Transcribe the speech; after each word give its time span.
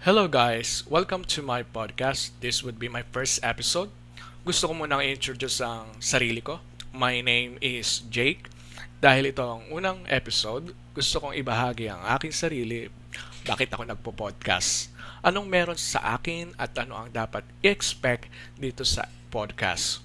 Hello 0.00 0.24
guys! 0.32 0.80
Welcome 0.88 1.28
to 1.28 1.44
my 1.44 1.60
podcast. 1.60 2.32
This 2.40 2.64
would 2.64 2.80
be 2.80 2.88
my 2.88 3.04
first 3.12 3.36
episode. 3.44 3.92
Gusto 4.48 4.64
ko 4.64 4.72
munang 4.72 5.04
i-introduce 5.04 5.60
ang 5.60 5.92
sarili 6.00 6.40
ko. 6.40 6.64
My 6.88 7.20
name 7.20 7.60
is 7.60 8.00
Jake. 8.08 8.48
Dahil 8.96 9.28
ito 9.28 9.44
ang 9.44 9.68
unang 9.68 10.08
episode, 10.08 10.72
gusto 10.96 11.20
kong 11.20 11.36
ibahagi 11.36 11.92
ang 11.92 12.00
aking 12.16 12.32
sarili, 12.32 12.88
bakit 13.44 13.76
ako 13.76 13.92
nagpo-podcast, 13.92 14.88
anong 15.20 15.44
meron 15.44 15.76
sa 15.76 16.16
akin 16.16 16.56
at 16.56 16.72
ano 16.80 16.96
ang 16.96 17.12
dapat 17.12 17.44
i-expect 17.60 18.32
dito 18.56 18.88
sa 18.88 19.04
podcast. 19.28 20.00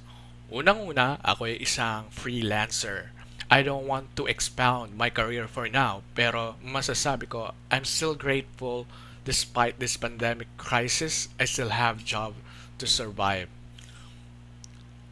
Unang-una, 0.52 1.24
ako 1.24 1.48
ay 1.48 1.64
isang 1.64 2.12
freelancer. 2.12 3.16
I 3.48 3.64
don't 3.64 3.88
want 3.88 4.12
to 4.20 4.28
expound 4.28 5.00
my 5.00 5.08
career 5.08 5.48
for 5.48 5.72
now, 5.72 6.04
pero 6.12 6.60
masasabi 6.60 7.32
ko, 7.32 7.56
I'm 7.72 7.88
still 7.88 8.12
grateful 8.12 8.92
despite 9.26 9.82
this 9.82 9.98
pandemic 9.98 10.48
crisis, 10.56 11.28
I 11.42 11.50
still 11.50 11.74
have 11.74 12.06
job 12.06 12.38
to 12.78 12.86
survive. 12.86 13.50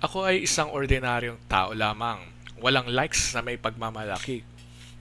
Ako 0.06 0.30
ay 0.30 0.46
isang 0.46 0.70
ordinaryong 0.70 1.42
tao 1.50 1.74
lamang. 1.74 2.30
Walang 2.62 2.94
likes 2.94 3.34
na 3.34 3.42
may 3.42 3.58
pagmamalaki. 3.58 4.46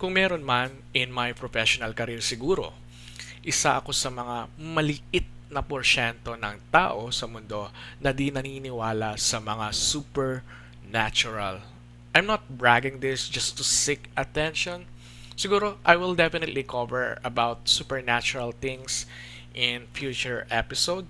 Kung 0.01 0.17
meron 0.17 0.43
man, 0.43 0.83
in 0.97 1.15
my 1.15 1.31
professional 1.37 1.95
career 1.95 2.25
siguro, 2.25 2.75
isa 3.45 3.79
ako 3.79 3.93
sa 3.95 4.11
mga 4.11 4.51
maliit 4.59 5.29
na 5.53 5.61
porsyento 5.61 6.33
ng 6.35 6.57
tao 6.73 7.13
sa 7.13 7.29
mundo 7.29 7.69
na 8.01 8.11
di 8.11 8.33
naniniwala 8.33 9.21
sa 9.21 9.37
mga 9.37 9.69
supernatural. 9.77 11.61
I'm 12.17 12.25
not 12.25 12.49
bragging 12.49 13.05
this 13.05 13.29
just 13.29 13.61
to 13.61 13.65
seek 13.65 14.09
attention, 14.17 14.89
Siguro, 15.33 15.81
I 15.83 15.97
will 15.97 16.13
definitely 16.13 16.63
cover 16.63 17.17
about 17.25 17.67
supernatural 17.67 18.53
things 18.53 19.09
in 19.57 19.89
future 19.93 20.45
episode. 20.53 21.09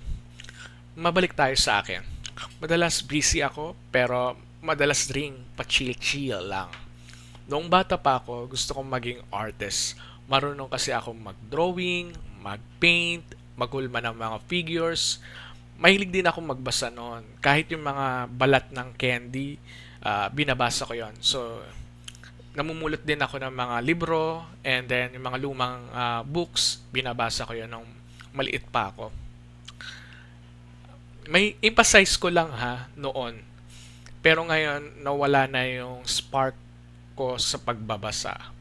Mabalik 0.94 1.34
tayo 1.34 1.54
sa 1.58 1.82
akin. 1.82 2.02
Madalas 2.62 3.02
busy 3.02 3.42
ako, 3.42 3.74
pero 3.90 4.38
madalas 4.62 5.10
ring 5.10 5.42
pa-chill-chill 5.58 6.46
lang. 6.46 6.70
Noong 7.50 7.66
bata 7.66 7.98
pa 7.98 8.22
ako, 8.22 8.54
gusto 8.54 8.78
kong 8.78 8.88
maging 8.88 9.20
artist. 9.34 9.98
Marunong 10.30 10.70
kasi 10.70 10.94
ako 10.94 11.12
mag-drawing, 11.12 12.14
mag-paint, 12.38 13.26
maghulma 13.58 13.98
ng 14.00 14.16
mga 14.16 14.38
figures. 14.46 15.18
Mahilig 15.76 16.14
din 16.14 16.26
ako 16.30 16.38
magbasa 16.40 16.88
noon. 16.94 17.26
Kahit 17.42 17.68
yung 17.74 17.82
mga 17.82 18.30
balat 18.30 18.70
ng 18.70 18.94
candy, 18.94 19.58
uh, 20.06 20.30
binabasa 20.30 20.86
ko 20.86 20.94
yon 20.94 21.14
So, 21.18 21.58
namumulot 22.52 23.00
din 23.00 23.20
ako 23.20 23.40
ng 23.40 23.52
mga 23.52 23.76
libro 23.80 24.44
and 24.60 24.84
then 24.84 25.16
yung 25.16 25.24
mga 25.24 25.38
lumang 25.40 25.88
uh, 25.88 26.20
books, 26.20 26.84
binabasa 26.92 27.48
ko 27.48 27.56
yun 27.56 27.68
nung 27.68 27.88
maliit 28.36 28.68
pa 28.68 28.92
ako. 28.92 29.08
May 31.32 31.56
emphasize 31.64 32.12
ko 32.20 32.28
lang 32.28 32.52
ha 32.52 32.92
noon. 32.92 33.40
Pero 34.20 34.44
ngayon 34.44 35.00
nawala 35.00 35.48
na 35.48 35.64
yung 35.64 36.04
spark 36.04 36.52
ko 37.16 37.40
sa 37.40 37.56
pagbabasa. 37.56 38.52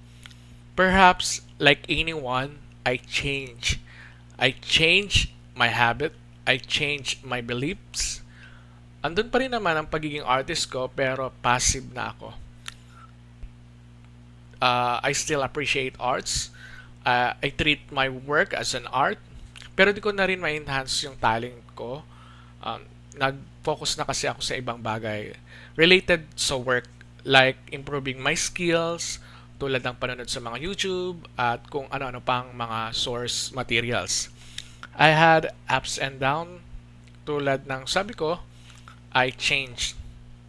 Perhaps 0.72 1.44
like 1.60 1.84
anyone, 1.92 2.64
I 2.88 2.96
change. 2.96 3.84
I 4.40 4.56
change 4.56 5.36
my 5.52 5.68
habit. 5.68 6.16
I 6.48 6.58
change 6.58 7.20
my 7.28 7.44
beliefs. 7.44 8.24
Andun 9.04 9.28
pa 9.28 9.44
rin 9.44 9.52
naman 9.52 9.76
ang 9.76 9.88
pagiging 9.92 10.24
artist 10.24 10.72
ko 10.72 10.88
pero 10.88 11.30
passive 11.44 11.92
na 11.92 12.16
ako 12.16 12.51
uh, 14.62 15.02
I 15.04 15.12
still 15.12 15.42
appreciate 15.42 15.98
arts. 16.00 16.54
Uh, 17.04 17.34
I 17.42 17.50
treat 17.50 17.92
my 17.92 18.08
work 18.08 18.54
as 18.54 18.78
an 18.78 18.86
art. 18.94 19.18
Pero 19.74 19.90
di 19.92 20.00
ko 20.00 20.14
na 20.14 20.30
rin 20.30 20.38
ma-enhance 20.38 21.04
yung 21.10 21.18
talent 21.18 21.66
ko. 21.74 22.06
Um, 22.62 22.86
nag-focus 23.18 23.98
na 23.98 24.06
kasi 24.06 24.30
ako 24.30 24.40
sa 24.40 24.56
ibang 24.56 24.80
bagay 24.80 25.36
related 25.76 26.28
sa 26.38 26.56
work 26.56 26.88
like 27.28 27.58
improving 27.72 28.22
my 28.22 28.38
skills 28.38 29.20
tulad 29.62 29.86
ng 29.86 29.96
panonood 30.02 30.30
sa 30.30 30.42
mga 30.42 30.58
YouTube 30.58 31.22
at 31.38 31.70
kung 31.70 31.86
ano-ano 31.94 32.18
pang 32.18 32.50
mga 32.50 32.98
source 32.98 33.54
materials. 33.54 34.34
I 34.98 35.14
had 35.14 35.54
ups 35.70 36.02
and 36.02 36.18
down 36.18 36.66
tulad 37.30 37.70
ng 37.70 37.86
sabi 37.86 38.18
ko, 38.18 38.42
I 39.14 39.30
changed 39.30 39.94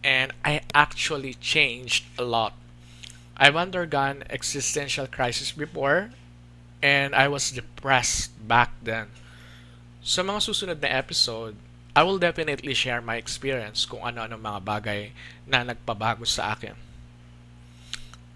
and 0.01 0.33
I 0.41 0.65
actually 0.73 1.37
changed 1.37 2.09
a 2.17 2.25
lot. 2.25 2.57
I've 3.33 3.57
undergone 3.57 4.23
existential 4.29 5.09
crisis 5.09 5.51
before 5.51 6.13
and 6.83 7.15
I 7.15 7.31
was 7.31 7.49
depressed 7.49 8.35
back 8.45 8.75
then. 8.83 9.09
Sa 10.03 10.21
mga 10.21 10.39
susunod 10.43 10.77
na 10.83 10.91
episode, 10.91 11.55
I 11.93 12.01
will 12.03 12.19
definitely 12.19 12.73
share 12.73 13.01
my 13.01 13.17
experience 13.17 13.85
kung 13.85 14.01
ano-ano 14.01 14.37
mga 14.37 14.59
bagay 14.61 15.01
na 15.45 15.61
nagpabago 15.63 16.25
sa 16.25 16.53
akin. 16.53 16.75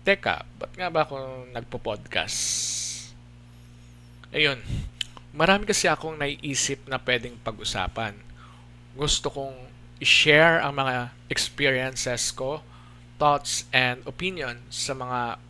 Teka, 0.08 0.48
ba't 0.56 0.72
nga 0.78 0.88
ba 0.88 1.04
ako 1.04 1.50
nagpo-podcast? 1.52 2.40
Ayun, 4.32 4.62
marami 5.36 5.68
kasi 5.68 5.92
akong 5.92 6.16
naiisip 6.16 6.88
na 6.88 6.96
pwedeng 7.02 7.36
pag-usapan. 7.44 8.16
Gusto 8.96 9.28
kong 9.28 9.58
i-share 10.00 10.64
ang 10.64 10.78
mga 10.78 11.12
experiences 11.28 12.32
ko 12.32 12.64
thoughts 13.18 13.66
and 13.74 14.06
opinion 14.06 14.62
sa 14.70 14.94
mga 14.94 15.42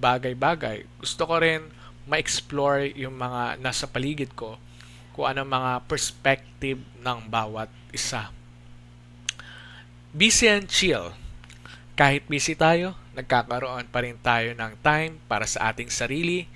bagay-bagay. 0.00 0.88
Gusto 0.98 1.28
ko 1.28 1.40
rin 1.40 1.68
ma-explore 2.08 2.90
yung 2.96 3.14
mga 3.20 3.60
nasa 3.60 3.86
paligid 3.86 4.32
ko 4.34 4.56
kung 5.12 5.28
ano 5.28 5.44
mga 5.44 5.84
perspective 5.84 6.80
ng 6.98 7.18
bawat 7.28 7.68
isa. 7.92 8.32
Busy 10.10 10.50
and 10.50 10.66
chill. 10.66 11.14
Kahit 11.94 12.24
busy 12.26 12.56
tayo, 12.56 12.96
nagkakaroon 13.12 13.86
pa 13.92 14.00
rin 14.00 14.16
tayo 14.18 14.56
ng 14.56 14.72
time 14.80 15.20
para 15.28 15.44
sa 15.44 15.70
ating 15.70 15.92
sarili. 15.92 16.48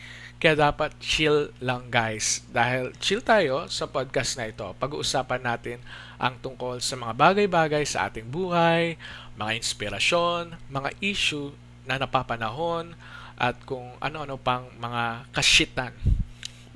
Kaya 0.44 0.60
dapat 0.60 0.93
chill 1.00 1.49
lang 1.56 1.88
guys. 1.88 2.44
Dahil 2.53 2.93
chill 3.00 3.25
tayo 3.25 3.65
sa 3.72 3.88
podcast 3.88 4.37
na 4.37 4.53
ito. 4.53 4.77
Pag-uusapan 4.77 5.41
natin 5.41 5.81
ang 6.21 6.37
tungkol 6.37 6.84
sa 6.84 7.00
mga 7.00 7.16
bagay-bagay 7.16 7.81
sa 7.88 8.12
ating 8.12 8.28
buhay, 8.28 9.00
mga 9.41 9.56
inspirasyon, 9.56 10.53
mga 10.69 10.93
issue 11.00 11.49
na 11.88 11.97
napapanahon, 11.97 12.93
at 13.41 13.56
kung 13.65 13.97
ano-ano 14.05 14.37
pang 14.37 14.69
mga 14.77 15.32
kashitan. 15.32 15.97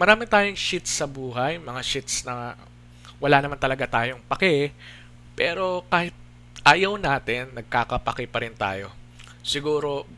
Marami 0.01 0.25
tayong 0.25 0.57
shits 0.57 0.89
sa 0.89 1.05
buhay, 1.05 1.61
mga 1.61 1.85
shits 1.85 2.25
na 2.25 2.57
wala 3.21 3.37
naman 3.45 3.61
talaga 3.61 3.85
tayong 3.85 4.25
pake, 4.33 4.73
pero 5.37 5.85
kahit 5.93 6.17
ayaw 6.65 6.97
natin, 6.97 7.53
nagkakapake 7.53 8.33
pa 8.33 8.41
rin 8.41 8.57
tayo. 8.57 8.89
Siguro, 9.45 10.09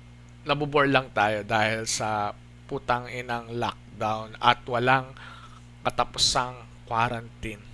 nabubor 0.46 0.86
lang 0.86 1.10
tayo 1.10 1.42
dahil 1.42 1.82
sa 1.90 2.30
putang 2.70 3.10
inang 3.10 3.50
lockdown 3.58 4.38
at 4.38 4.62
walang 4.70 5.18
katapusang 5.82 6.54
quarantine. 6.86 7.66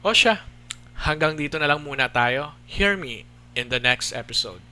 O 0.00 0.16
siya, 0.16 0.40
hanggang 1.04 1.36
dito 1.36 1.60
na 1.60 1.68
lang 1.68 1.84
muna 1.84 2.08
tayo. 2.08 2.56
Hear 2.64 2.96
me 2.96 3.28
in 3.52 3.68
the 3.68 3.76
next 3.76 4.16
episode. 4.16 4.71